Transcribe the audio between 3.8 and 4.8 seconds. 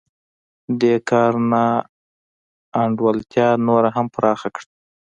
هم پراخه کړه